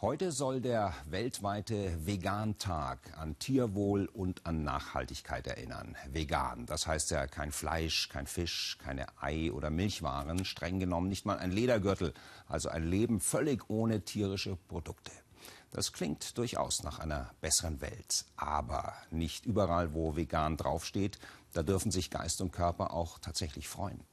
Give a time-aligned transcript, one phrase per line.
[0.00, 5.96] Heute soll der weltweite Vegan-Tag an Tierwohl und an Nachhaltigkeit erinnern.
[6.12, 11.26] Vegan, das heißt ja kein Fleisch, kein Fisch, keine Ei- oder Milchwaren, streng genommen nicht
[11.26, 12.14] mal ein Ledergürtel,
[12.46, 15.10] also ein Leben völlig ohne tierische Produkte.
[15.72, 21.18] Das klingt durchaus nach einer besseren Welt, aber nicht überall, wo vegan draufsteht,
[21.54, 24.04] da dürfen sich Geist und Körper auch tatsächlich freuen.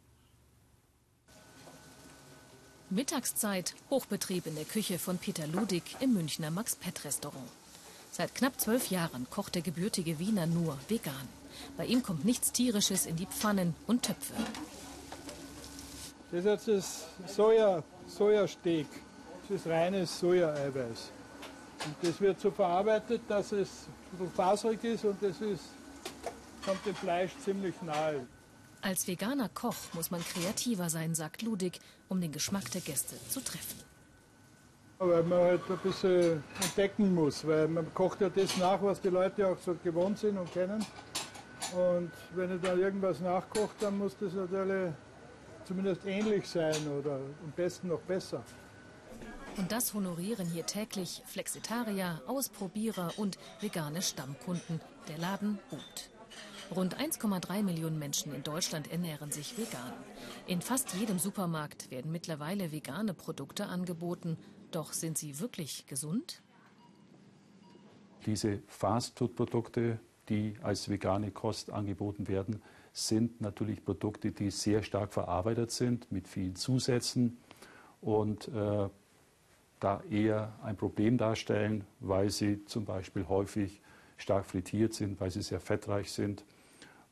[2.92, 7.50] Mittagszeit, Hochbetrieb in der Küche von Peter Ludig im Münchner Max-Pett-Restaurant.
[8.12, 11.28] Seit knapp zwölf Jahren kocht der gebürtige Wiener nur vegan.
[11.78, 14.36] Bei ihm kommt nichts Tierisches in die Pfannen und Töpfe.
[16.32, 16.68] Das ist jetzt
[17.26, 18.88] das Soja, Sojasteak.
[19.42, 21.12] Das ist reines Sojaeiweiß.
[21.88, 23.88] Und das wird so verarbeitet, dass es
[24.36, 25.64] faserig ist und das ist,
[26.64, 28.28] kommt dem Fleisch ziemlich nahe.
[28.86, 33.40] Als veganer Koch muss man kreativer sein, sagt Ludig, um den Geschmack der Gäste zu
[33.40, 33.80] treffen.
[35.00, 39.10] Weil man halt ein bisschen entdecken muss, weil man kocht ja das nach, was die
[39.10, 40.86] Leute auch so gewohnt sind und kennen.
[41.74, 44.94] Und wenn ich dann irgendwas nachkocht, dann muss das natürlich
[45.64, 48.44] zumindest ähnlich sein oder am besten noch besser.
[49.58, 54.80] Und das honorieren hier täglich Flexitarier, Ausprobierer und vegane Stammkunden.
[55.08, 56.12] Der Laden boomt.
[56.74, 59.94] Rund 1,3 Millionen Menschen in Deutschland ernähren sich vegan.
[60.48, 64.38] In fast jedem Supermarkt werden mittlerweile vegane Produkte angeboten.
[64.72, 66.42] Doch sind sie wirklich gesund?
[68.26, 72.62] Diese Fastfood-Produkte, die als vegane Kost angeboten werden,
[72.94, 77.38] sind natürlich Produkte, die sehr stark verarbeitet sind mit vielen Zusätzen
[78.02, 78.90] und äh,
[79.80, 83.82] da eher ein Problem darstellen, weil sie zum Beispiel häufig
[84.18, 86.44] stark frittiert sind, weil sie sehr fettreich sind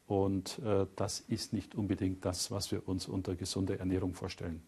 [0.08, 4.62] und äh, das ist nicht unbedingt das, was wir uns unter gesunder Ernährung vorstellen.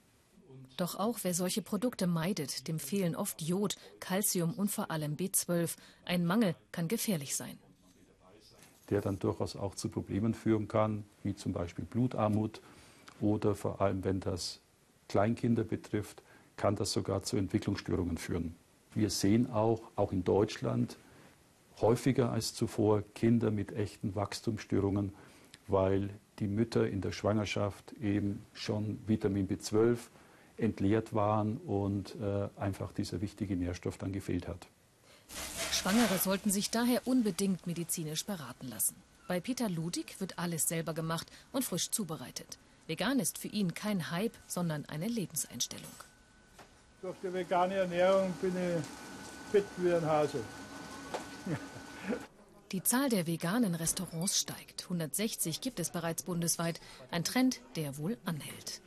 [0.78, 5.76] Doch auch wer solche Produkte meidet, dem fehlen oft Jod, Calcium und vor allem B12.
[6.06, 7.58] Ein Mangel kann gefährlich sein.
[8.90, 12.62] Der dann durchaus auch zu Problemen führen kann, wie zum Beispiel Blutarmut
[13.22, 14.60] oder vor allem, wenn das
[15.08, 16.22] Kleinkinder betrifft,
[16.58, 18.56] kann das sogar zu Entwicklungsstörungen führen.
[18.94, 20.98] Wir sehen auch, auch in Deutschland,
[21.82, 25.14] häufiger als zuvor Kinder mit echten Wachstumsstörungen,
[25.68, 26.10] weil
[26.40, 29.98] die Mütter in der Schwangerschaft eben schon Vitamin B12
[30.58, 34.68] entleert waren und äh, einfach dieser wichtige Nährstoff dann gefehlt hat.
[35.72, 38.96] Schwangere sollten sich daher unbedingt medizinisch beraten lassen.
[39.28, 42.60] Bei Peter Ludig wird alles selber gemacht und frisch zubereitet.
[42.88, 45.92] Vegan ist für ihn kein Hype, sondern eine Lebenseinstellung.
[47.02, 50.40] Durch die vegane Ernährung bin ich fit wie ein Hase.
[52.72, 54.84] Die Zahl der veganen Restaurants steigt.
[54.84, 56.80] 160 gibt es bereits bundesweit.
[57.12, 58.82] Ein Trend, der wohl anhält.